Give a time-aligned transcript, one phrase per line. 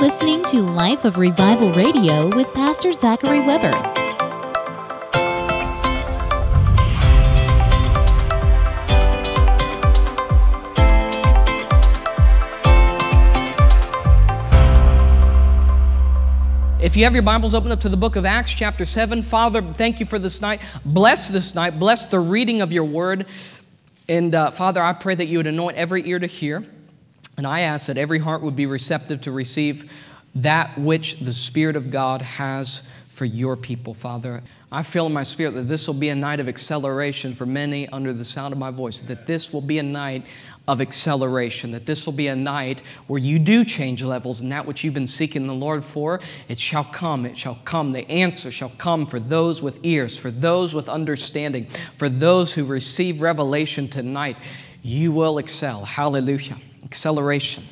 [0.00, 3.68] listening to Life of Revival Radio with Pastor Zachary Weber.
[16.80, 19.60] If you have your Bibles open up to the book of Acts, chapter 7, Father,
[19.60, 20.62] thank you for this night.
[20.82, 21.78] Bless this night.
[21.78, 23.26] Bless the reading of your word.
[24.08, 26.64] And uh, Father, I pray that you would anoint every ear to hear.
[27.40, 29.90] And I ask that every heart would be receptive to receive
[30.34, 34.42] that which the Spirit of God has for your people, Father.
[34.70, 37.88] I feel in my spirit that this will be a night of acceleration for many
[37.88, 40.26] under the sound of my voice, that this will be a night
[40.68, 44.66] of acceleration, that this will be a night where you do change levels and that
[44.66, 47.92] which you've been seeking the Lord for, it shall come, it shall come.
[47.92, 51.64] The answer shall come for those with ears, for those with understanding,
[51.96, 54.36] for those who receive revelation tonight.
[54.82, 55.86] You will excel.
[55.86, 56.58] Hallelujah.
[56.90, 57.62] Acceleration.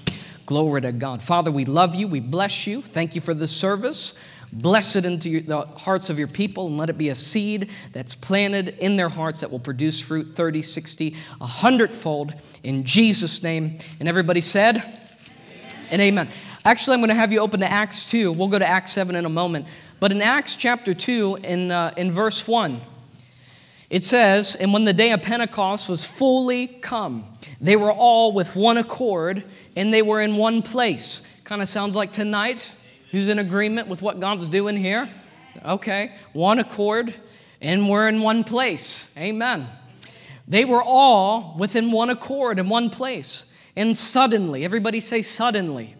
[0.47, 1.23] Glory to God.
[1.23, 2.07] Father, we love you.
[2.07, 2.81] We bless you.
[2.81, 4.17] Thank you for this service.
[4.53, 7.69] Bless it into your, the hearts of your people and let it be a seed
[7.93, 13.43] that's planted in their hearts that will produce fruit 30, 60, a hundredfold in Jesus'
[13.43, 13.79] name.
[13.99, 15.89] And everybody said, amen.
[15.91, 16.29] and amen.
[16.65, 18.31] Actually, I'm going to have you open to Acts 2.
[18.31, 19.67] We'll go to Acts 7 in a moment.
[19.99, 22.81] But in Acts chapter 2, in, uh, in verse 1,
[23.91, 27.25] it says, And when the day of Pentecost was fully come,
[27.61, 29.45] they were all with one accord
[29.77, 31.27] and they were in one place.
[31.45, 32.71] Kind of sounds like tonight.
[33.11, 35.09] Who's in agreement with what God's doing here?
[35.65, 37.15] Okay, one accord,
[37.61, 39.13] and we're in one place.
[39.17, 39.67] Amen.
[40.47, 43.53] They were all within one accord in one place.
[43.75, 45.95] And suddenly, everybody say suddenly.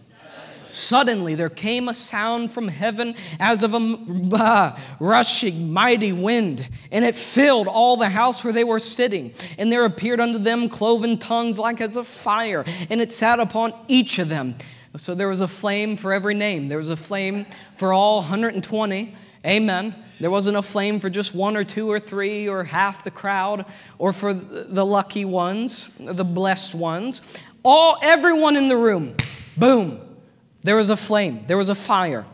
[0.69, 3.77] Suddenly there came a sound from heaven as of a
[4.33, 9.33] uh, rushing mighty wind, and it filled all the house where they were sitting.
[9.57, 13.73] And there appeared unto them cloven tongues like as of fire, and it sat upon
[13.89, 14.57] each of them.
[14.97, 16.69] So there was a flame for every name.
[16.69, 19.15] There was a flame for all 120.
[19.47, 19.95] Amen.
[20.21, 23.65] There wasn't a flame for just one or two or three or half the crowd
[23.99, 27.23] or for the lucky ones, the blessed ones.
[27.63, 29.15] All everyone in the room.
[29.57, 30.08] Boom.
[30.63, 31.45] There was a flame.
[31.47, 32.25] There was a fire.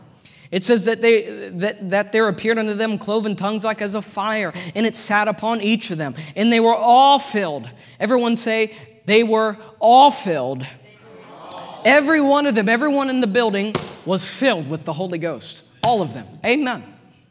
[0.51, 4.01] It says that, they, that, that there appeared unto them cloven tongues like as a
[4.01, 6.15] fire, and it sat upon each of them.
[6.35, 7.69] And they were all filled.
[7.99, 8.75] Everyone say,
[9.05, 10.65] they were all filled
[11.85, 13.75] Every one of them, everyone in the building
[14.07, 15.63] was filled with the Holy Ghost.
[15.83, 16.27] All of them.
[16.43, 16.83] Amen.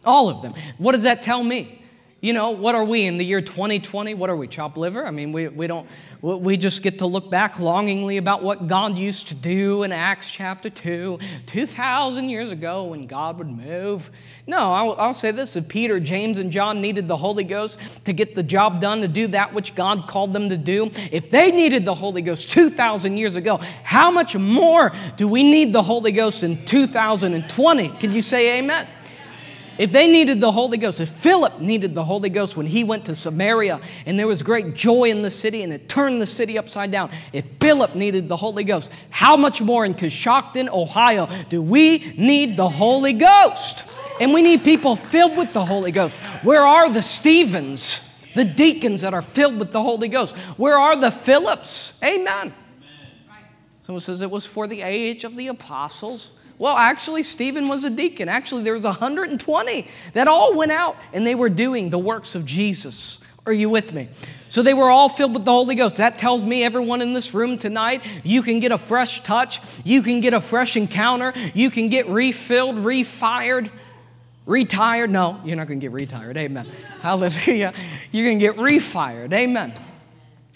[0.05, 0.55] All of them.
[0.78, 1.84] What does that tell me?
[2.25, 4.15] You know, what are we in the year 2020?
[4.15, 5.07] What are we, chop liver?
[5.07, 5.87] I mean, we, we don't,
[6.23, 10.31] we just get to look back longingly about what God used to do in Acts
[10.31, 14.11] chapter 2, 2,000 years ago when God would move.
[14.47, 18.15] No, I'll, I'll, say this if Peter, James, and John needed the Holy Ghost to
[18.15, 21.51] get the job done, to do that which God called them to do, if they
[21.51, 26.11] needed the Holy Ghost 2,000 years ago, how much more do we need the Holy
[26.11, 27.89] Ghost in 2020?
[27.91, 28.89] Can you say amen?
[29.77, 33.07] If they needed the Holy Ghost, if Philip needed the Holy Ghost when he went
[33.07, 36.57] to Samaria and there was great joy in the city and it turned the city
[36.57, 41.61] upside down, if Philip needed the Holy Ghost, how much more in Coshocton, Ohio, do
[41.61, 43.85] we need the Holy Ghost?
[44.21, 46.17] And we need people filled with the Holy Ghost.
[46.43, 48.01] Where are the Stephens,
[48.37, 50.37] the deacons that are filled with the Holy Ghost?
[50.56, 51.99] Where are the Philips?
[52.05, 52.55] Amen.
[53.83, 56.31] Someone says it was for the age of the apostles.
[56.65, 58.27] Well, actually, Stephen was a deacon.
[58.27, 62.47] Actually, there was 120 that all went out and they were doing the works of
[62.47, 63.19] Jesus.
[63.45, 64.09] Are you with me?
[64.49, 65.99] So they were all filled with the Holy Ghost.
[65.99, 70.01] That tells me everyone in this room tonight, you can get a fresh touch, you
[70.01, 73.71] can get a fresh encounter, you can get refilled, refired,
[74.47, 75.11] retired.
[75.11, 76.39] No, you're not going to get retired.
[76.39, 76.67] Amen.
[77.03, 77.75] Hallelujah.
[78.11, 79.35] You're going to get refired.
[79.35, 79.75] Amen.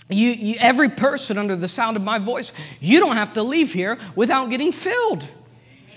[0.09, 3.75] You, you, every person under the sound of my voice, you don't have to leave
[3.75, 5.29] here without getting filled.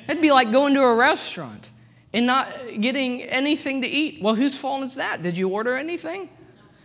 [0.07, 1.69] It'd be like going to a restaurant
[2.13, 2.47] and not
[2.79, 4.21] getting anything to eat.
[4.21, 5.21] Well, whose fault is that?
[5.23, 6.29] Did you order anything?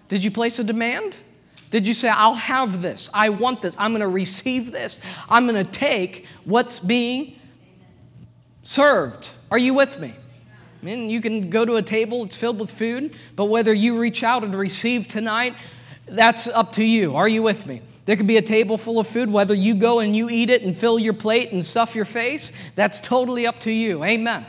[0.08, 1.16] Did you place a demand?
[1.70, 5.64] Did you say, I'll have this, I want this, I'm gonna receive this, I'm gonna
[5.64, 7.38] take what's being
[8.62, 9.30] served?
[9.50, 10.14] Are you with me?
[10.80, 13.98] I mean, you can go to a table, it's filled with food, but whether you
[13.98, 15.56] reach out and receive tonight,
[16.06, 17.16] that's up to you.
[17.16, 17.82] Are you with me?
[18.06, 20.62] There could be a table full of food, whether you go and you eat it
[20.62, 24.04] and fill your plate and stuff your face, that's totally up to you.
[24.04, 24.46] Amen.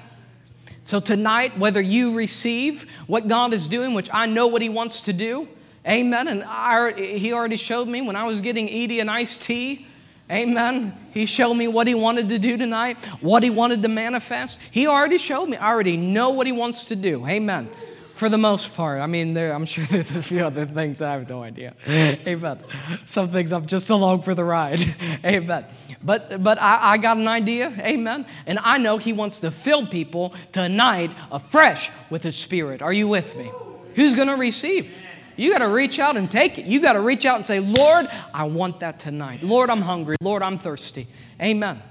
[0.84, 5.02] So tonight, whether you receive what God is doing, which I know what He wants
[5.02, 5.48] to do,
[5.88, 6.28] amen.
[6.28, 9.88] And I, He already showed me when I was getting Edie an iced tea,
[10.32, 10.96] amen.
[11.12, 14.62] He showed me what He wanted to do tonight, what He wanted to manifest.
[14.70, 15.58] He already showed me.
[15.58, 17.70] I already know what He wants to do, amen
[18.18, 19.00] For the most part.
[19.00, 21.76] I mean, there, I'm sure there's a few other things I have no idea.
[21.88, 22.60] Amen.
[23.06, 24.80] Some things I'm just along for the ride.
[25.24, 25.66] Amen.
[26.04, 27.72] But, but I, I got an idea.
[27.80, 28.26] Amen.
[28.48, 32.82] And I know He wants to fill people tonight afresh with His Spirit.
[32.82, 33.52] Are you with me?
[33.94, 34.92] Who's going to receive?
[35.36, 36.66] You got to reach out and take it.
[36.66, 39.44] You got to reach out and say, Lord, I want that tonight.
[39.44, 40.16] Lord, I'm hungry.
[40.22, 41.06] Lord, I'm thirsty.
[41.40, 41.84] Amen.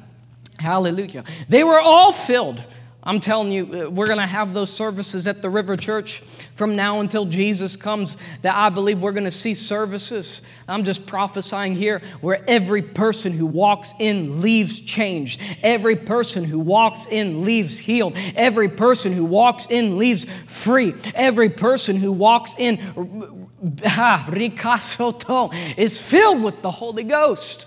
[0.59, 1.23] Hallelujah.
[1.49, 2.61] They were all filled.
[3.07, 6.19] I'm telling you, uh, we're going to have those services at the River Church
[6.57, 8.17] from now until Jesus comes.
[8.43, 10.43] That I believe we're going to see services.
[10.67, 15.41] I'm just prophesying here where every person who walks in leaves changed.
[15.63, 18.19] Every person who walks in leaves healed.
[18.35, 20.93] Every person who walks in leaves free.
[21.15, 22.79] Every person who walks in
[25.77, 27.67] is filled with the Holy Ghost.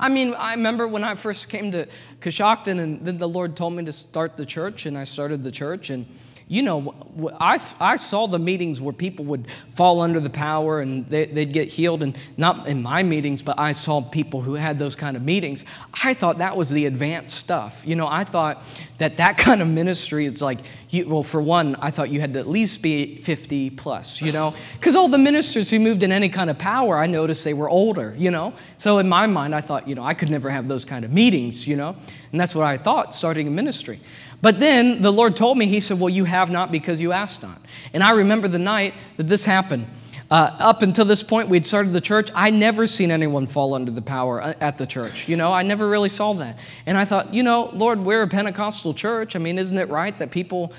[0.00, 1.86] I mean, I remember when I first came to
[2.22, 5.52] Coshocton, and then the Lord told me to start the church, and I started the
[5.52, 6.06] church, and
[6.50, 6.92] you know,
[7.40, 11.52] I, I saw the meetings where people would fall under the power and they, would
[11.52, 15.16] get healed, and not in my meetings, but I saw people who had those kind
[15.16, 15.64] of meetings.
[16.02, 17.84] I thought that was the advanced stuff.
[17.86, 18.64] You know, I thought
[18.98, 20.58] that that kind of ministry is like,
[20.88, 24.32] you, well, for one, I thought you had to at least be 50 plus, you
[24.32, 27.54] know, because all the ministers who moved in any kind of power, I noticed they
[27.54, 28.54] were older, you know.
[28.76, 31.12] So in my mind, I thought, you know, I could never have those kind of
[31.12, 31.94] meetings, you know,
[32.32, 34.00] and that's what I thought starting a ministry.
[34.42, 37.42] But then the Lord told me, He said, Well, you have not because you asked
[37.42, 37.60] not.
[37.92, 39.86] And I remember the night that this happened.
[40.30, 42.30] Uh, up until this point, we'd started the church.
[42.36, 45.28] I never seen anyone fall under the power uh, at the church.
[45.28, 46.56] You know, I never really saw that.
[46.86, 49.34] And I thought, you know, Lord, we're a Pentecostal church.
[49.34, 50.72] I mean, isn't it right that people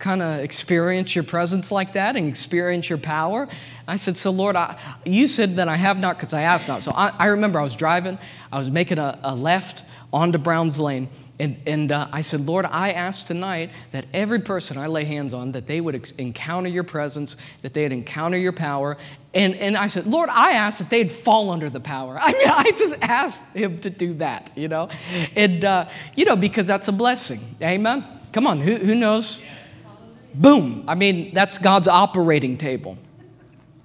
[0.00, 3.48] kind of experience your presence like that and experience your power?
[3.86, 6.82] I said, So, Lord, I, you said that I have not because I asked not.
[6.82, 8.18] So I, I, remember I was driving,
[8.50, 9.84] I was making a, a left
[10.16, 11.08] onto Browns Lane,
[11.38, 15.34] and, and uh, I said, Lord, I ask tonight that every person I lay hands
[15.34, 18.96] on, that they would ex- encounter your presence, that they'd encounter your power.
[19.34, 22.18] And, and I said, Lord, I ask that they'd fall under the power.
[22.22, 24.88] I mean, I just asked him to do that, you know?
[25.36, 27.40] And, uh, you know, because that's a blessing.
[27.60, 28.02] Amen?
[28.32, 29.42] Come on, who, who knows?
[29.42, 29.86] Yes.
[30.34, 30.84] Boom.
[30.88, 32.96] I mean, that's God's operating table.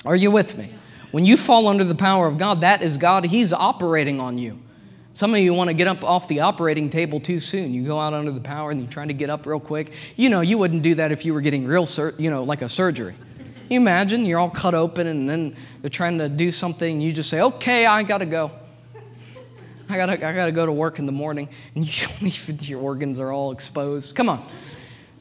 [0.05, 0.69] Are you with me?
[1.11, 3.25] When you fall under the power of God, that is God.
[3.25, 4.59] He's operating on you.
[5.21, 7.75] Some of you want to get up off the operating table too soon.
[7.75, 9.93] You go out under the power and you try to get up real quick.
[10.15, 12.63] You know, you wouldn't do that if you were getting real, sur- you know, like
[12.63, 13.13] a surgery.
[13.69, 17.13] You imagine you're all cut open and then they're trying to do something and you
[17.13, 18.49] just say, okay, I got to go.
[19.87, 23.19] I got to gotta go to work in the morning and you leave, your organs
[23.19, 24.15] are all exposed.
[24.15, 24.43] Come on.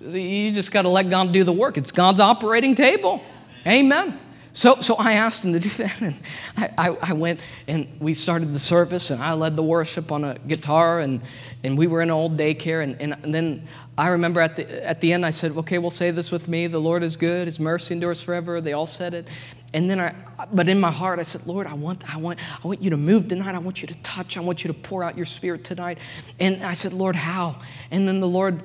[0.01, 1.77] You just got to let God do the work.
[1.77, 3.23] It's God's operating table.
[3.67, 4.19] Amen.
[4.53, 6.15] So, so I asked him to do that, and
[6.57, 10.25] I, I, I, went and we started the service, and I led the worship on
[10.25, 11.21] a guitar, and,
[11.63, 12.83] and we were in an old daycare.
[12.83, 15.91] And, and, and then I remember at the, at the end, I said, Okay, we'll
[15.91, 18.61] say this with me The Lord is good, His mercy endures forever.
[18.61, 19.27] They all said it.
[19.73, 20.15] And then I,
[20.53, 22.97] but in my heart, I said, Lord, I want, I want, I want you to
[22.97, 23.55] move tonight.
[23.55, 24.37] I want you to touch.
[24.37, 25.99] I want you to pour out your spirit tonight.
[26.41, 27.61] And I said, Lord, how?
[27.93, 28.65] And then the Lord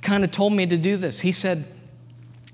[0.00, 1.20] kind of told me to do this.
[1.20, 1.66] He said,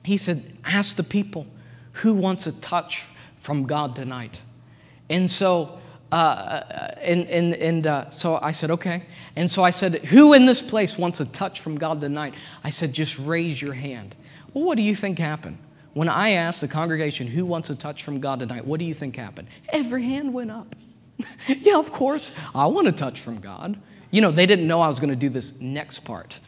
[0.04, 1.46] He said, ask the people
[1.92, 3.04] who wants a touch
[3.38, 4.40] from God tonight?
[5.08, 5.78] And so,
[6.10, 9.04] uh, uh, and, and, and uh, so I said, okay.
[9.36, 12.34] And so I said, who in this place wants a touch from God tonight?
[12.62, 14.14] I said, just raise your hand.
[14.52, 15.58] Well, what do you think happened?
[15.94, 18.66] When I asked the congregation, who wants a touch from God tonight?
[18.66, 19.48] What do you think happened?
[19.70, 20.74] Every hand went up.
[21.46, 23.78] yeah, of course, I want a touch from God.
[24.10, 26.38] You know, they didn't know I was going to do this next part.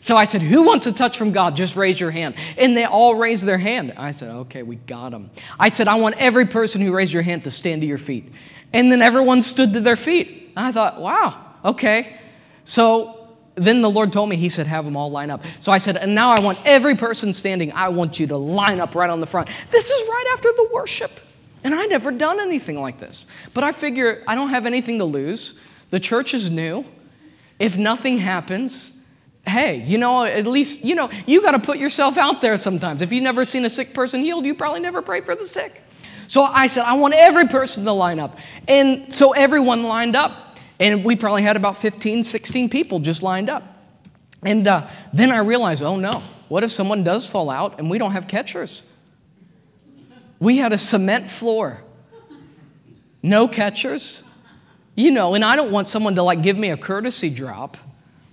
[0.00, 1.56] So I said, Who wants a touch from God?
[1.56, 2.34] Just raise your hand.
[2.58, 3.94] And they all raised their hand.
[3.96, 5.30] I said, Okay, we got them.
[5.58, 8.30] I said, I want every person who raised your hand to stand to your feet.
[8.72, 10.52] And then everyone stood to their feet.
[10.56, 12.16] I thought, Wow, okay.
[12.64, 15.42] So then the Lord told me, He said, Have them all line up.
[15.60, 18.80] So I said, And now I want every person standing, I want you to line
[18.80, 19.48] up right on the front.
[19.70, 21.10] This is right after the worship.
[21.62, 23.26] And I never done anything like this.
[23.54, 25.58] But I figure I don't have anything to lose.
[25.90, 26.84] The church is new.
[27.58, 28.93] If nothing happens,
[29.46, 33.02] hey, you know, at least, you know, you got to put yourself out there sometimes.
[33.02, 35.82] If you've never seen a sick person healed, you probably never prayed for the sick.
[36.28, 38.38] So I said, I want every person to line up.
[38.66, 40.58] And so everyone lined up.
[40.80, 43.62] And we probably had about 15, 16 people just lined up.
[44.42, 47.98] And uh, then I realized, oh no, what if someone does fall out and we
[47.98, 48.82] don't have catchers?
[50.40, 51.82] We had a cement floor,
[53.22, 54.22] no catchers.
[54.96, 57.76] You know, and I don't want someone to like give me a courtesy drop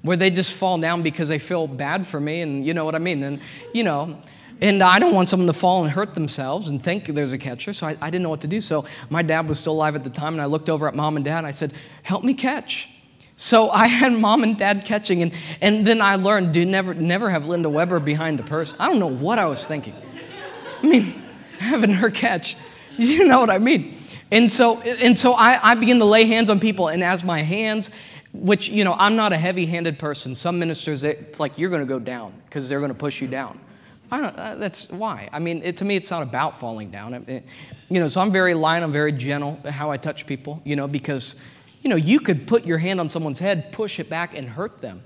[0.02, 2.96] where they just fall down because they feel bad for me and you know what
[2.96, 3.22] I mean.
[3.24, 3.40] And,
[3.74, 4.18] you know,
[4.62, 7.74] and I don't want someone to fall and hurt themselves and think there's a catcher,
[7.74, 8.62] so I, I, didn't know what to do.
[8.62, 11.16] So my dad was still alive at the time, and I looked over at mom
[11.16, 12.88] and dad and I said, Help me catch.
[13.36, 17.32] So I had mom and dad catching, and, and then I learned to never, never
[17.32, 18.76] have Linda Weber behind a purse.
[18.80, 19.96] I don't know what I was thinking.
[20.84, 21.24] I mean,
[21.58, 22.56] having her catch,
[22.98, 23.98] you know what I mean.
[24.30, 27.42] And so, and so I, I begin to lay hands on people, and as my
[27.42, 27.90] hands,
[28.34, 30.36] which, you know, I'm not a heavy handed person.
[30.36, 33.28] Some ministers, it's like you're going to go down because they're going to push you
[33.28, 33.60] down.
[34.12, 35.30] I don't, uh, that's why.
[35.32, 37.14] I mean, it, to me, it's not about falling down.
[37.14, 37.46] It, it,
[37.90, 40.88] you know, so I'm very light, I'm very gentle how I touch people, you know,
[40.88, 41.36] because,
[41.82, 44.82] you know, you could put your hand on someone's head, push it back, and hurt
[44.82, 45.04] them.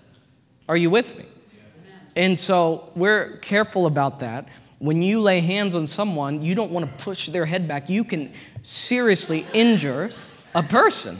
[0.67, 1.25] Are you with me?
[1.25, 1.85] Yes.
[2.15, 4.47] And so we're careful about that.
[4.79, 7.89] When you lay hands on someone, you don't want to push their head back.
[7.89, 10.11] You can seriously injure
[10.55, 11.17] a person.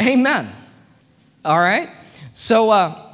[0.00, 0.50] Amen.
[1.44, 1.90] All right?
[2.32, 3.10] So, uh,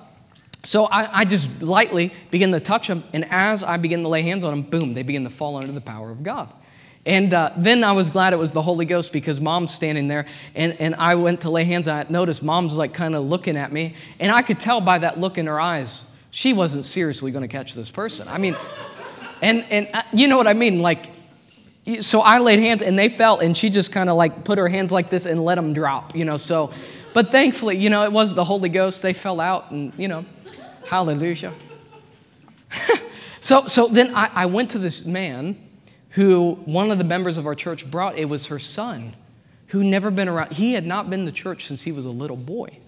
[0.65, 4.23] so I, I, just lightly begin to touch them, and as I begin to lay
[4.23, 6.53] hands on them, boom, they begin to fall under the power of God.
[7.05, 10.27] And uh, then I was glad it was the Holy Ghost because mom's standing there,
[10.57, 12.11] and, and I went to lay hands on it.
[12.11, 15.39] Noticed mom's like kind of looking at me, and I could tell by that look
[15.39, 16.03] in her eyes,
[16.33, 18.27] she wasn't seriously going to catch this person.
[18.27, 18.57] I mean,
[19.41, 20.81] and, and uh, you know what I mean?
[20.81, 21.07] Like,
[22.01, 24.67] so I laid hands, and they fell, and she just kind of like put her
[24.67, 26.37] hands like this and let them drop, you know.
[26.37, 26.73] So,
[27.17, 29.01] but thankfully, you know, it was the Holy Ghost.
[29.01, 30.27] They fell out, and, you know,
[30.85, 31.55] hallelujah.
[33.41, 35.57] so, so then I, I went to this man
[36.11, 38.19] who one of the members of our church brought.
[38.19, 39.17] It was her son
[39.69, 40.53] who never been around.
[40.53, 42.81] He had not been to church since he was a little boy.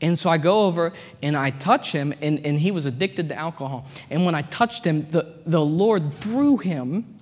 [0.00, 3.38] And so I go over and I touch him, and, and he was addicted to
[3.38, 3.86] alcohol.
[4.08, 7.18] And when I touched him, the, the Lord threw him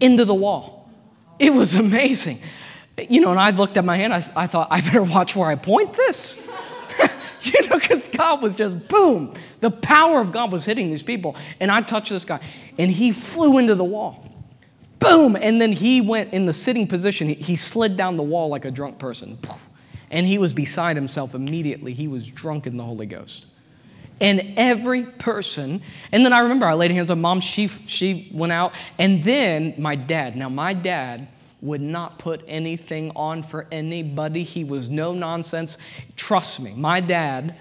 [0.00, 0.90] into the wall.
[1.38, 2.38] It was amazing.
[3.08, 5.48] You know, and I looked at my hand, I, I thought, I better watch where
[5.48, 6.46] I point this.
[7.42, 9.32] you know, because God was just boom.
[9.60, 11.36] The power of God was hitting these people.
[11.60, 12.40] And I touched this guy,
[12.78, 14.26] and he flew into the wall
[15.00, 17.28] boom, and then he went in the sitting position.
[17.28, 19.38] He, he slid down the wall like a drunk person.
[20.10, 21.94] And he was beside himself immediately.
[21.94, 23.46] He was drunk in the Holy Ghost.
[24.20, 25.80] And every person,
[26.12, 29.74] and then I remember I laid hands on mom, she, she went out, and then
[29.78, 30.36] my dad.
[30.36, 31.26] Now, my dad
[31.60, 34.42] would not put anything on for anybody.
[34.42, 35.76] He was no nonsense.
[36.16, 37.56] Trust me, my dad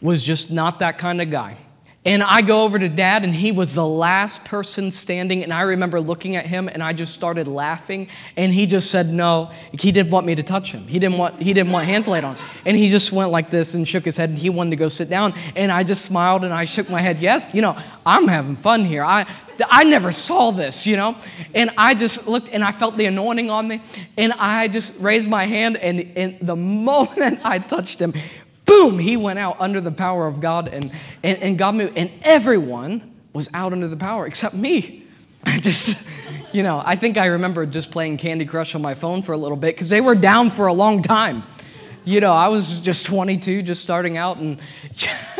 [0.00, 1.56] was just not that kind of guy.
[2.06, 5.42] And I go over to dad, and he was the last person standing.
[5.42, 8.08] And I remember looking at him, and I just started laughing.
[8.36, 10.86] And he just said, No, he didn't want me to touch him.
[10.86, 12.36] He didn't want, he didn't want hands laid on.
[12.66, 14.88] And he just went like this and shook his head, and he wanted to go
[14.88, 15.32] sit down.
[15.56, 18.84] And I just smiled and I shook my head, Yes, you know, I'm having fun
[18.84, 19.02] here.
[19.02, 19.26] I,
[19.70, 21.16] I never saw this, you know?
[21.54, 23.80] And I just looked and I felt the anointing on me.
[24.16, 28.12] And I just raised my hand, and, and the moment I touched him,
[28.64, 30.92] boom, he went out under the power of God, and,
[31.22, 31.96] and, and God moved.
[31.96, 35.06] And everyone was out under the power except me.
[35.44, 36.08] I just,
[36.52, 39.36] you know, I think I remember just playing Candy Crush on my phone for a
[39.36, 41.42] little bit because they were down for a long time.
[42.06, 44.60] You know, I was just 22, just starting out, and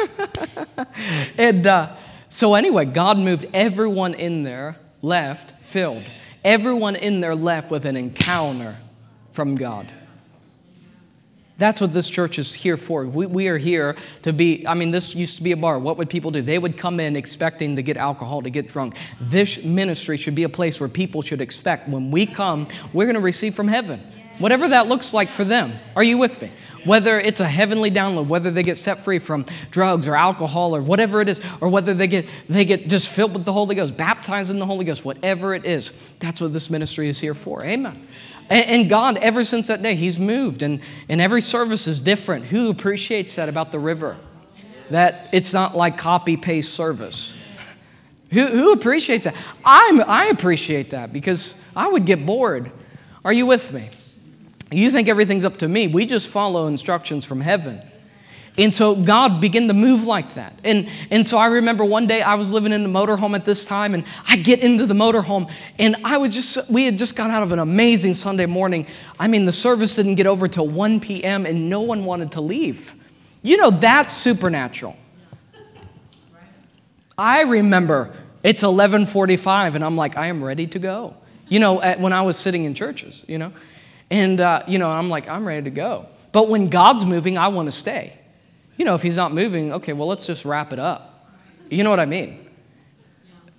[1.39, 1.95] and uh,
[2.31, 6.05] so anyway, God moved everyone in there left filled.
[6.43, 8.77] Everyone in there left with an encounter
[9.33, 9.93] from God.
[11.65, 13.07] That's what this church is here for.
[13.07, 15.79] We, we, are here to be, I mean, this used to be a bar.
[15.79, 16.43] What would people do?
[16.43, 18.97] They would come in expecting to get alcohol, to get drunk.
[19.19, 23.15] This ministry should be a place where people should expect when we come, we're going
[23.15, 24.03] to receive from heaven.
[24.39, 25.73] Whatever that looks like for them.
[25.97, 26.51] Are you with me?
[26.85, 30.83] Whether it's a heavenly download, whether they get set free from drugs or alcohol or
[30.83, 33.97] whatever it is, or whether they get, they get just filled with the Holy Ghost,
[33.97, 37.65] baptized in the Holy Ghost, whatever it is, that's what this ministry is here for.
[37.65, 38.07] Amen.
[38.51, 42.47] And, God, ever since that day, He's moved, and, and every service is different.
[42.47, 44.17] Who appreciates that about the river?
[44.91, 47.33] That it's not like copy paste service.
[48.31, 49.35] Who, who appreciates that?
[49.65, 52.71] I'm, I appreciate that because I would get bored.
[53.25, 53.91] Are you with me?
[54.71, 55.87] You think everything's up to me.
[55.87, 57.81] We just follow instructions from heaven.
[58.57, 60.57] And so God began to move like that.
[60.63, 63.65] And, and so I remember one day I was living in a motorhome at this
[63.65, 67.31] time, and I get into the motorhome, and I was just, we had just got
[67.31, 68.87] out of an amazing Sunday morning.
[69.19, 72.41] I mean, the service didn't get over till 1 p.m., and no one wanted to
[72.41, 72.95] leave.
[73.43, 74.97] You know, that's supernatural.
[77.19, 81.17] I remember it's 11:45, and I'm like, I am ready to go.
[81.49, 83.53] You know, at, when I was sitting in churches, you know,
[84.11, 86.07] and uh, you know, I'm like, I'm ready to go.
[86.33, 88.19] But when God's moving, I want to stay.
[88.77, 91.31] You know, if he's not moving, okay, well, let's just wrap it up.
[91.71, 92.49] You know what I mean?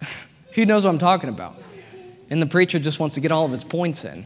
[0.53, 1.55] Who knows what I'm talking about?
[2.29, 4.25] And the preacher just wants to get all of his points in.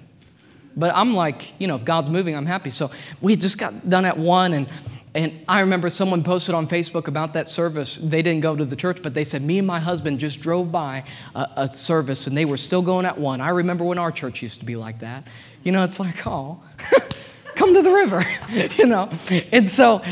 [0.75, 2.69] But I'm like, you know, if God's moving, I'm happy.
[2.69, 2.91] So
[3.21, 4.67] we just got done at one, and
[5.15, 7.95] and I remember someone posted on Facebook about that service.
[7.95, 10.71] They didn't go to the church, but they said, Me and my husband just drove
[10.71, 11.03] by
[11.33, 13.41] a, a, service and they were still going at one.
[13.41, 15.25] I remember when our church used to be like that.
[15.63, 16.61] You know, it's like, oh,
[17.55, 18.23] come to the river,
[18.77, 19.09] you know?
[19.51, 20.03] And so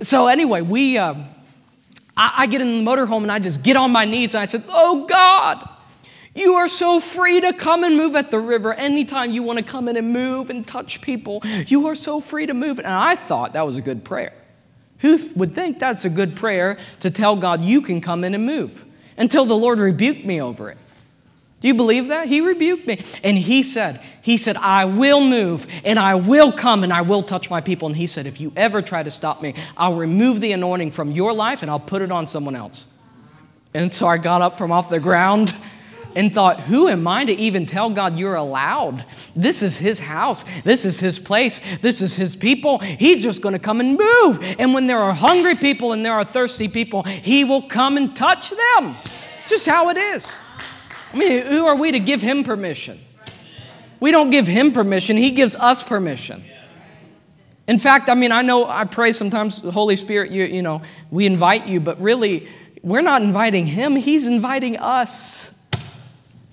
[0.00, 1.24] so anyway, we, um,
[2.16, 4.44] I, I get in the motorhome and I just get on my knees and I
[4.44, 5.68] said, Oh God,
[6.34, 9.64] You are so free to come and move at the river anytime you want to
[9.64, 11.42] come in and move and touch people.
[11.66, 12.78] You are so free to move.
[12.78, 14.32] And I thought that was a good prayer.
[14.98, 18.44] Who would think that's a good prayer to tell God you can come in and
[18.44, 18.84] move?
[19.16, 20.78] Until the Lord rebuked me over it.
[21.64, 22.28] Do you believe that?
[22.28, 23.02] He rebuked me.
[23.22, 27.22] And he said, He said, I will move and I will come and I will
[27.22, 27.88] touch my people.
[27.88, 31.10] And he said, If you ever try to stop me, I'll remove the anointing from
[31.10, 32.86] your life and I'll put it on someone else.
[33.72, 35.54] And so I got up from off the ground
[36.14, 39.02] and thought, Who am I to even tell God you're allowed?
[39.34, 40.44] This is His house.
[40.64, 41.62] This is His place.
[41.78, 42.80] This is His people.
[42.80, 44.56] He's just going to come and move.
[44.58, 48.14] And when there are hungry people and there are thirsty people, He will come and
[48.14, 48.96] touch them.
[49.48, 50.36] Just how it is.
[51.14, 53.00] I mean, who are we to give Him permission?
[54.00, 56.44] We don't give Him permission, He gives us permission.
[57.68, 61.24] In fact, I mean, I know I pray sometimes, Holy Spirit, you, you know, we
[61.24, 62.48] invite you, but really,
[62.82, 65.60] we're not inviting Him, He's inviting us.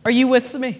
[0.06, 0.80] Are you with me?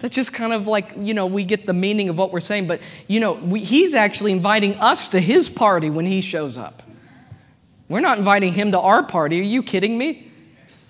[0.00, 2.66] That's just kind of like, you know, we get the meaning of what we're saying,
[2.66, 6.82] but, you know, we, he's actually inviting us to his party when he shows up.
[7.88, 9.38] We're not inviting him to our party.
[9.40, 10.32] Are you kidding me?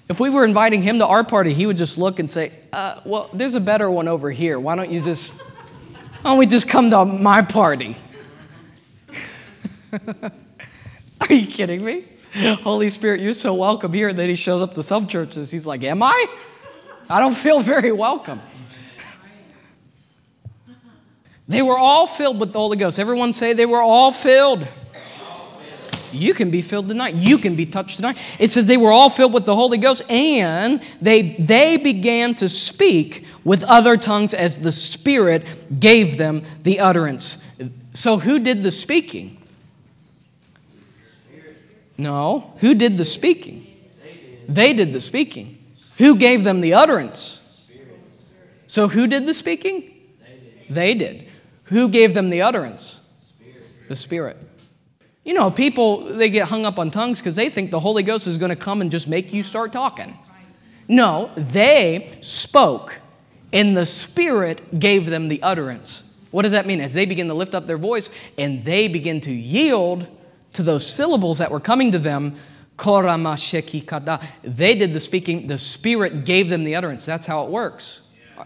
[0.08, 3.00] If we were inviting him to our party, he would just look and say, uh,
[3.04, 4.58] Well, there's a better one over here.
[4.58, 7.96] Why don't you just, why don't we just come to my party?
[9.92, 12.04] Are you kidding me?
[12.62, 14.08] Holy Spirit, you're so welcome here.
[14.08, 15.50] And then he shows up to some churches.
[15.50, 16.26] He's like, Am I?
[17.08, 18.40] I don't feel very welcome.
[21.46, 22.98] They were all filled with the Holy Ghost.
[22.98, 24.66] Everyone say they were all filled.
[26.14, 27.14] You can be filled tonight.
[27.14, 28.16] You can be touched tonight.
[28.38, 32.48] It says they were all filled with the Holy Ghost and they, they began to
[32.48, 35.44] speak with other tongues as the Spirit
[35.80, 37.42] gave them the utterance.
[37.94, 39.40] So, who did the speaking?
[41.96, 42.54] No.
[42.58, 43.66] Who did the speaking?
[44.48, 45.58] They did the speaking.
[45.98, 47.40] Who gave them the utterance?
[48.66, 49.94] So, who did the speaking?
[50.68, 51.28] They did.
[51.64, 52.98] Who gave them the utterance?
[53.88, 54.36] The Spirit.
[55.24, 58.26] You know, people, they get hung up on tongues because they think the Holy Ghost
[58.26, 60.16] is going to come and just make you start talking.
[60.86, 63.00] No, they spoke,
[63.52, 66.14] and the Spirit gave them the utterance.
[66.30, 66.80] What does that mean?
[66.80, 70.06] As they begin to lift up their voice and they begin to yield
[70.52, 72.34] to those syllables that were coming to them,
[72.76, 77.06] they did the speaking, the Spirit gave them the utterance.
[77.06, 78.00] That's how it works.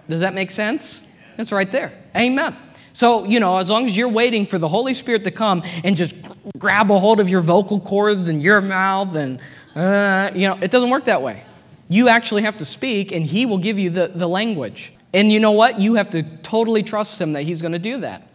[0.09, 1.11] Does that make sense?
[1.37, 1.93] That's right there.
[2.15, 2.55] Amen.
[2.99, 5.97] So, you know, as long as you're waiting for the Holy Spirit to come and
[5.97, 6.17] just
[6.59, 9.39] grab a hold of your vocal cords and your mouth, and,
[9.77, 11.45] uh, you know, it doesn't work that way.
[11.89, 14.93] You actually have to speak, and He will give you the, the language.
[15.15, 15.79] And you know what?
[15.79, 18.27] You have to totally trust Him that He's going to do that.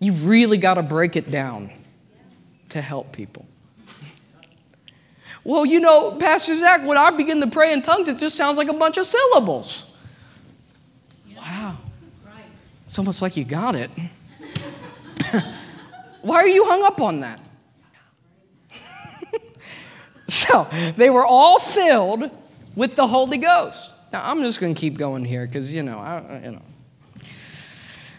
[0.00, 1.70] You really got to break it down
[2.70, 3.44] to help people.
[5.44, 8.56] Well, you know, Pastor Zach, when I begin to pray in tongues, it just sounds
[8.56, 9.94] like a bunch of syllables.
[11.36, 11.76] Wow.
[12.94, 13.90] It's almost like you got it.
[16.22, 17.40] Why are you hung up on that?
[20.28, 22.30] so, they were all filled
[22.76, 23.92] with the Holy Ghost.
[24.12, 26.62] Now, I'm just going to keep going here because, you know, I, you know.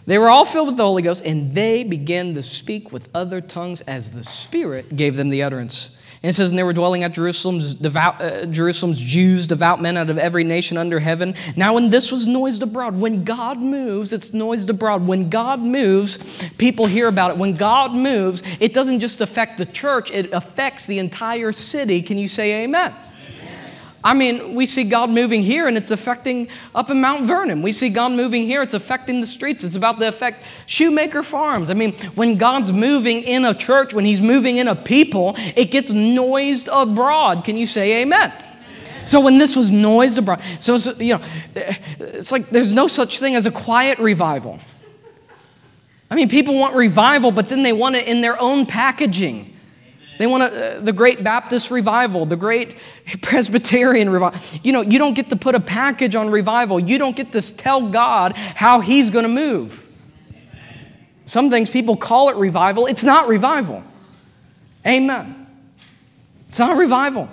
[0.08, 3.40] They were all filled with the Holy Ghost, and they began to speak with other
[3.40, 5.95] tongues as the Spirit gave them the utterance.
[6.24, 9.98] And it says, and they were dwelling at Jerusalem's, devout, uh, Jerusalem's Jews, devout men
[9.98, 11.36] out of every nation under heaven.
[11.56, 15.06] Now, when this was noised abroad, when God moves, it's noised abroad.
[15.06, 17.38] When God moves, people hear about it.
[17.38, 22.02] When God moves, it doesn't just affect the church, it affects the entire city.
[22.02, 22.94] Can you say amen?
[24.06, 27.64] I mean, we see God moving here and it's affecting up in Mount Vernon.
[27.64, 29.64] We see God moving here, it's affecting the streets.
[29.64, 31.72] It's about to affect Shoemaker Farms.
[31.72, 35.72] I mean, when God's moving in a church, when He's moving in a people, it
[35.72, 37.44] gets noised abroad.
[37.46, 38.32] Can you say amen?
[39.08, 41.22] So when this was noised abroad, so, so you know,
[41.56, 44.60] it's like there's no such thing as a quiet revival.
[46.12, 49.55] I mean, people want revival, but then they want it in their own packaging.
[50.18, 52.78] They want a, uh, the great Baptist revival, the great
[53.22, 54.40] Presbyterian revival.
[54.64, 56.80] You know, you don't get to put a package on revival.
[56.80, 59.82] You don't get to tell God how He's going to move.
[61.26, 62.86] Some things people call it revival.
[62.86, 63.84] It's not revival.
[64.86, 65.48] Amen.
[66.48, 67.30] It's not revival.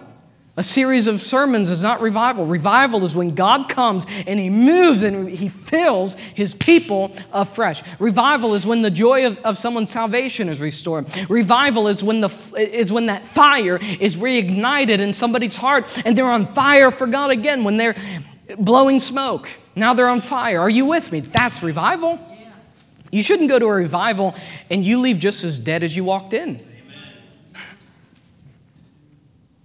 [0.54, 2.44] A series of sermons is not revival.
[2.44, 7.82] Revival is when God comes and He moves and He fills His people afresh.
[7.98, 11.06] Revival is when the joy of, of someone's salvation is restored.
[11.30, 16.26] Revival is when, the, is when that fire is reignited in somebody's heart and they're
[16.26, 17.96] on fire for God again, when they're
[18.58, 19.48] blowing smoke.
[19.74, 20.60] Now they're on fire.
[20.60, 21.20] Are you with me?
[21.20, 22.18] That's revival.
[23.10, 24.34] You shouldn't go to a revival
[24.68, 26.60] and you leave just as dead as you walked in.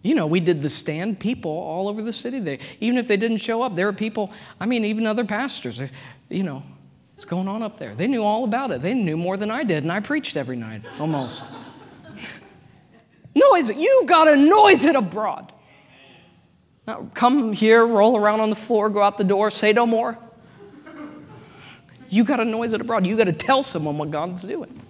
[0.08, 2.40] You know, we did the stand, people all over the city.
[2.40, 5.82] They, even if they didn't show up, there were people, I mean, even other pastors,
[6.30, 6.64] you know,
[7.12, 7.94] what's going on up there?
[7.94, 8.82] They knew all about it.
[8.82, 11.44] They knew more than I did, and I preached every night, almost.
[13.36, 13.76] noise it.
[13.76, 15.52] You got to noise it abroad.
[16.88, 20.18] Now, come here, roll around on the floor, go out the door, say no more.
[22.08, 23.06] You got to noise it abroad.
[23.06, 24.82] You got to tell someone what God's doing.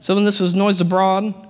[0.00, 1.47] So when this was noise abroad,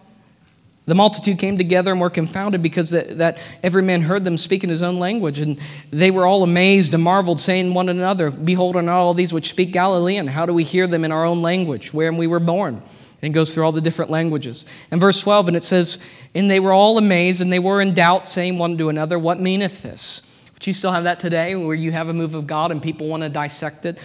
[0.88, 4.64] the multitude came together and were confounded because that, that, every man heard them speak
[4.64, 5.38] in his own language.
[5.38, 9.30] And they were all amazed and marveled, saying one another, Behold, are not all these
[9.30, 10.28] which speak Galilean?
[10.28, 12.80] How do we hear them in our own language, wherein we were born?
[13.20, 14.64] And goes through all the different languages.
[14.90, 16.02] And verse 12, and it says,
[16.34, 19.38] And they were all amazed, and they were in doubt, saying one to another, What
[19.38, 20.48] meaneth this?
[20.54, 23.08] But you still have that today, where you have a move of God and people
[23.08, 23.98] want to dissect it.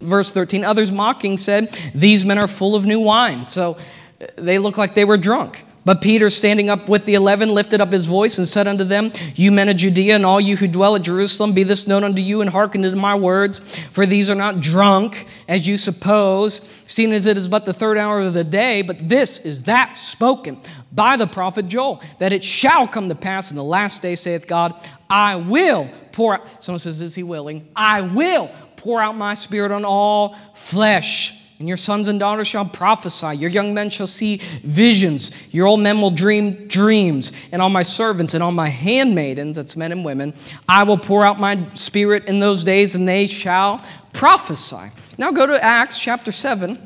[0.00, 3.46] Verse 13, others mocking said, These men are full of new wine.
[3.46, 3.76] So
[4.22, 5.64] uh, they look like they were drunk.
[5.90, 9.10] But Peter, standing up with the eleven, lifted up his voice and said unto them,
[9.34, 12.22] You men of Judea, and all you who dwell at Jerusalem, be this known unto
[12.22, 13.58] you, and hearken to my words.
[13.88, 17.98] For these are not drunk, as you suppose, seeing as it is but the third
[17.98, 20.60] hour of the day, but this is that spoken
[20.92, 24.46] by the prophet Joel, that it shall come to pass in the last day, saith
[24.46, 26.62] God, I will pour out.
[26.62, 27.66] Someone says, Is he willing?
[27.74, 31.39] I will pour out my spirit on all flesh.
[31.60, 33.36] And your sons and daughters shall prophesy.
[33.36, 35.30] Your young men shall see visions.
[35.52, 37.32] Your old men will dream dreams.
[37.52, 40.32] And on my servants and on my handmaidens, that's men and women,
[40.66, 44.90] I will pour out my spirit in those days, and they shall prophesy.
[45.18, 46.78] Now go to Acts chapter 7.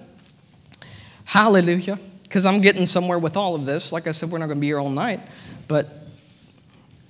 [1.26, 2.00] Hallelujah.
[2.24, 3.92] Because I'm getting somewhere with all of this.
[3.92, 5.20] Like I said, we're not going to be here all night.
[5.68, 6.08] But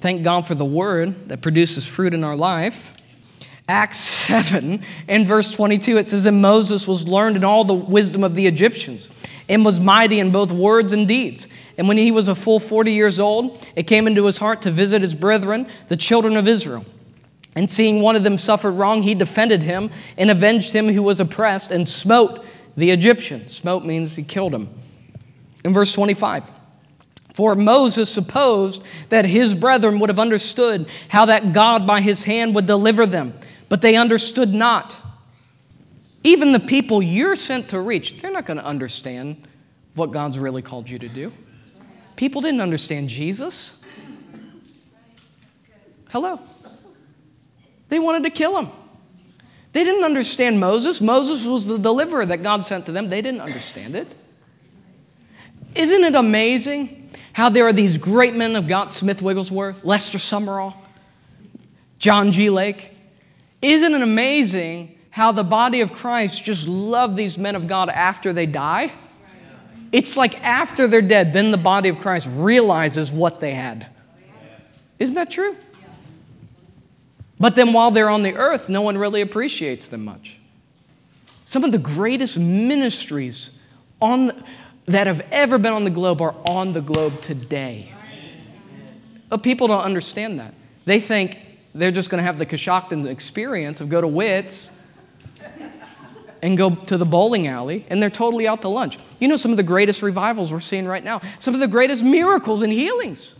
[0.00, 2.94] thank God for the word that produces fruit in our life.
[3.66, 8.22] Acts 7 and verse 22, it says, And Moses was learned in all the wisdom
[8.22, 9.08] of the Egyptians
[9.48, 11.48] and was mighty in both words and deeds.
[11.78, 14.70] And when he was a full 40 years old, it came into his heart to
[14.70, 16.84] visit his brethren, the children of Israel.
[17.56, 21.20] And seeing one of them suffered wrong, he defended him and avenged him who was
[21.20, 22.44] oppressed and smote
[22.76, 23.48] the Egyptian.
[23.48, 24.68] Smote means he killed him.
[25.64, 26.50] In verse 25,
[27.32, 32.54] for Moses supposed that his brethren would have understood how that God by his hand
[32.54, 33.34] would deliver them
[33.68, 34.96] but they understood not.
[36.22, 39.46] Even the people you're sent to reach, they're not going to understand
[39.94, 41.32] what God's really called you to do.
[42.16, 43.82] People didn't understand Jesus.
[46.10, 46.40] Hello.
[47.88, 48.70] They wanted to kill him.
[49.72, 51.00] They didn't understand Moses.
[51.00, 53.08] Moses was the deliverer that God sent to them.
[53.08, 54.06] They didn't understand it.
[55.74, 60.74] Isn't it amazing how there are these great men of God Smith Wigglesworth, Lester Sumrall,
[61.98, 62.48] John G.
[62.48, 62.93] Lake?
[63.64, 68.30] Isn't it amazing how the body of Christ just love these men of God after
[68.34, 68.92] they die?
[69.90, 73.86] It's like after they're dead, then the body of Christ realizes what they had.
[74.98, 75.56] Isn't that true?
[77.40, 80.38] But then while they're on the earth, no one really appreciates them much.
[81.46, 83.58] Some of the greatest ministries
[83.98, 84.44] on the,
[84.84, 87.94] that have ever been on the globe are on the globe today.
[89.30, 90.52] But people don't understand that.
[90.84, 91.38] They think
[91.74, 94.80] they're just going to have the Coshocton experience of go to Wits
[96.42, 98.98] and go to the bowling alley, and they're totally out to lunch.
[99.18, 102.04] You know some of the greatest revivals we're seeing right now, some of the greatest
[102.04, 103.34] miracles and healings.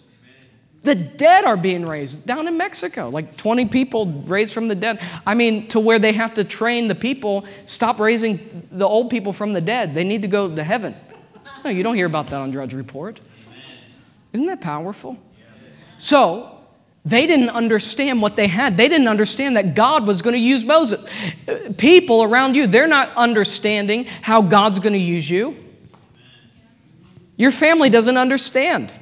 [0.84, 5.00] The dead are being raised down in Mexico, like 20 people raised from the dead.
[5.26, 9.32] I mean, to where they have to train the people, stop raising the old people
[9.32, 9.94] from the dead.
[9.94, 10.94] They need to go to heaven.
[11.64, 13.18] No, you don't hear about that on Drudge Report.
[14.34, 15.18] Isn't that powerful?
[15.96, 16.53] So,
[17.04, 18.78] they didn't understand what they had.
[18.78, 21.06] They didn't understand that God was going to use Moses.
[21.76, 25.54] People around you, they're not understanding how God's going to use you.
[27.36, 28.92] Your family doesn't understand.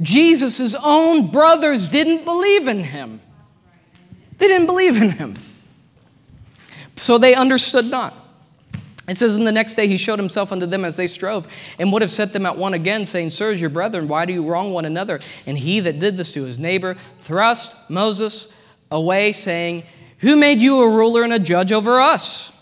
[0.00, 3.20] Jesus' own brothers didn't believe in him.
[4.38, 5.34] They didn't believe in him.
[6.96, 8.14] So they understood not.
[9.08, 11.46] It says, And the next day he showed himself unto them as they strove,
[11.78, 14.44] and would have set them at one again, saying, Sirs, your brethren, why do you
[14.44, 15.20] wrong one another?
[15.46, 18.52] And he that did this to his neighbor thrust Moses
[18.90, 19.84] away, saying,
[20.18, 22.52] Who made you a ruler and a judge over us?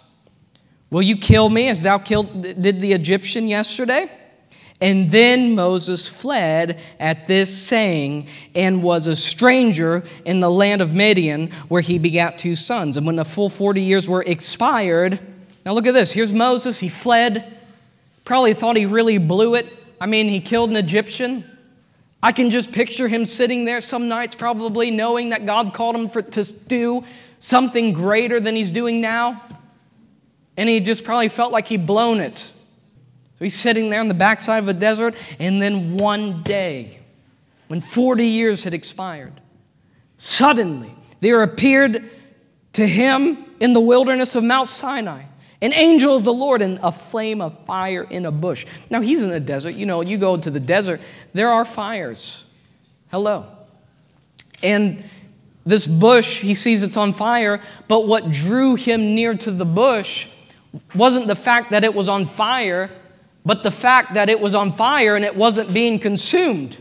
[0.90, 4.10] Will you kill me as thou killed, did the Egyptian yesterday?
[4.80, 10.92] And then Moses fled at this saying and was a stranger in the land of
[10.92, 12.96] Midian, where he begat two sons.
[12.96, 15.20] And when the full 40 years were expired,
[15.64, 16.12] now look at this.
[16.12, 16.78] Here's Moses.
[16.80, 17.58] He fled.
[18.24, 19.66] Probably thought he really blew it.
[20.00, 21.44] I mean, he killed an Egyptian.
[22.22, 26.08] I can just picture him sitting there some nights, probably knowing that God called him
[26.08, 27.04] for, to do
[27.38, 29.42] something greater than he's doing now.
[30.56, 32.38] And he just probably felt like he'd blown it.
[32.38, 32.52] So
[33.40, 37.00] he's sitting there on the backside of a desert, and then one day,
[37.66, 39.40] when 40 years had expired,
[40.16, 42.08] suddenly there appeared
[42.74, 45.24] to him in the wilderness of Mount Sinai
[45.64, 48.66] an angel of the Lord and a flame of fire in a bush.
[48.90, 49.74] Now he's in the desert.
[49.74, 51.00] You know, you go to the desert,
[51.32, 52.44] there are fires.
[53.10, 53.46] Hello.
[54.62, 55.02] And
[55.64, 60.30] this bush, he sees it's on fire, but what drew him near to the bush
[60.94, 62.90] wasn't the fact that it was on fire,
[63.46, 66.76] but the fact that it was on fire and it wasn't being consumed.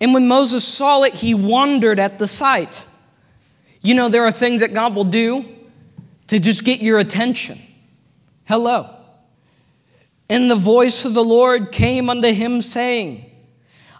[0.00, 2.86] And when Moses saw it, he wondered at the sight.
[3.80, 5.55] You know, there are things that God will do
[6.28, 7.58] to just get your attention.
[8.44, 8.94] Hello.
[10.28, 13.30] And the voice of the Lord came unto him, saying,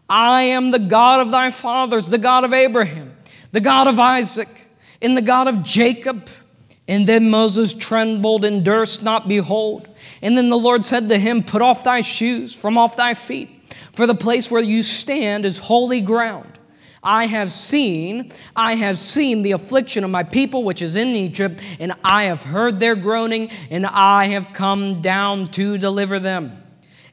[0.08, 3.16] I am the God of thy fathers, the God of Abraham,
[3.52, 4.48] the God of Isaac,
[5.00, 6.28] and the God of Jacob.
[6.88, 9.88] And then Moses trembled and durst not behold.
[10.22, 13.50] And then the Lord said to him, Put off thy shoes from off thy feet,
[13.92, 16.55] for the place where you stand is holy ground.
[17.06, 21.62] I have seen, I have seen the affliction of my people which is in Egypt,
[21.78, 26.64] and I have heard their groaning, and I have come down to deliver them.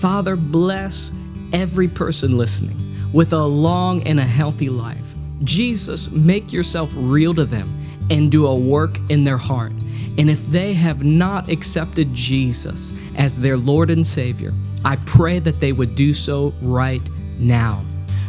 [0.00, 1.12] Father, bless
[1.52, 2.78] every person listening
[3.12, 5.14] with a long and a healthy life.
[5.44, 9.72] Jesus, make yourself real to them and do a work in their heart.
[10.18, 14.52] And if they have not accepted Jesus as their Lord and Savior,
[14.84, 17.02] I pray that they would do so right
[17.38, 17.84] now.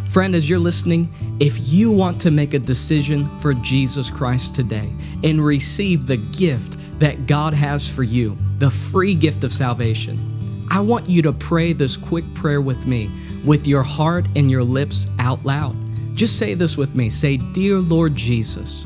[0.05, 4.93] Friend, as you're listening, if you want to make a decision for Jesus Christ today
[5.23, 10.79] and receive the gift that God has for you, the free gift of salvation, I
[10.79, 13.09] want you to pray this quick prayer with me,
[13.43, 15.75] with your heart and your lips out loud.
[16.15, 17.09] Just say this with me.
[17.09, 18.85] Say, Dear Lord Jesus,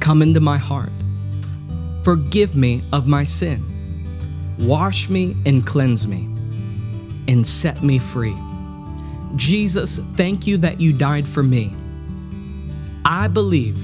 [0.00, 0.90] come into my heart.
[2.08, 3.62] Forgive me of my sin.
[4.60, 6.24] Wash me and cleanse me
[7.30, 8.34] and set me free.
[9.36, 11.70] Jesus, thank you that you died for me.
[13.04, 13.76] I believe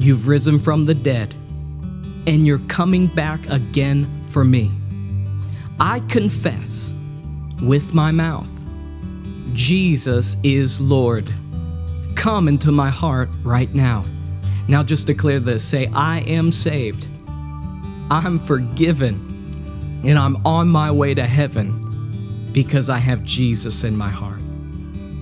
[0.00, 1.36] you've risen from the dead
[2.26, 4.72] and you're coming back again for me.
[5.78, 6.90] I confess
[7.62, 8.48] with my mouth,
[9.52, 11.32] Jesus is Lord.
[12.16, 14.04] Come into my heart right now.
[14.66, 17.06] Now, just declare this say, I am saved,
[18.10, 24.08] I'm forgiven, and I'm on my way to heaven because I have Jesus in my
[24.08, 24.40] heart.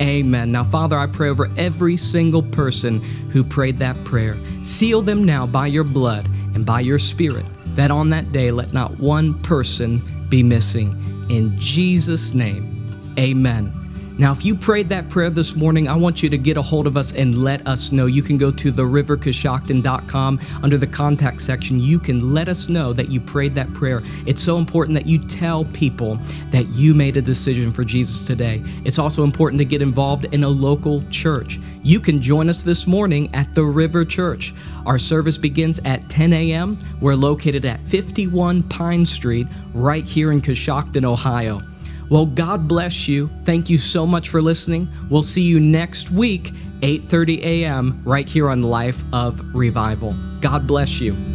[0.00, 0.52] Amen.
[0.52, 4.36] Now, Father, I pray over every single person who prayed that prayer.
[4.64, 8.72] Seal them now by your blood and by your spirit, that on that day let
[8.72, 11.00] not one person be missing.
[11.30, 13.83] In Jesus' name, amen.
[14.16, 16.86] Now, if you prayed that prayer this morning, I want you to get a hold
[16.86, 18.06] of us and let us know.
[18.06, 21.80] You can go to therivercoshocton.com under the contact section.
[21.80, 24.02] You can let us know that you prayed that prayer.
[24.24, 26.16] It's so important that you tell people
[26.52, 28.62] that you made a decision for Jesus today.
[28.84, 31.58] It's also important to get involved in a local church.
[31.82, 34.54] You can join us this morning at the River Church.
[34.86, 36.78] Our service begins at 10 a.m.
[37.00, 41.62] We're located at 51 Pine Street, right here in Coshocton, Ohio.
[42.10, 43.28] Well, God bless you.
[43.44, 44.88] Thank you so much for listening.
[45.10, 46.52] We'll see you next week.
[46.82, 48.02] 8:30 a.m.
[48.04, 50.14] right here on Life of Revival.
[50.40, 51.33] God bless you.